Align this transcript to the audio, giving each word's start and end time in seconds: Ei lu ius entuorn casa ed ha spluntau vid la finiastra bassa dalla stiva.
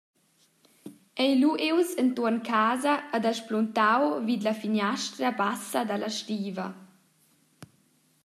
Ei 1.23 1.31
lu 1.41 1.51
ius 1.67 1.89
entuorn 2.03 2.39
casa 2.49 2.95
ed 3.15 3.23
ha 3.27 3.33
spluntau 3.39 4.01
vid 4.27 4.41
la 4.43 4.53
finiastra 4.61 5.29
bassa 5.41 5.81
dalla 5.89 6.11
stiva. 6.19 6.67